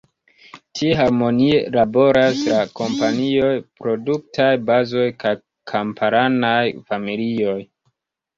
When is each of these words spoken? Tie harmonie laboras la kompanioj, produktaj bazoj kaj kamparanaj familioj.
Tie 0.77 0.93
harmonie 0.99 1.59
laboras 1.75 2.41
la 2.53 2.61
kompanioj, 2.79 3.51
produktaj 3.83 4.49
bazoj 4.71 5.05
kaj 5.25 5.35
kamparanaj 5.75 6.65
familioj. 6.91 7.57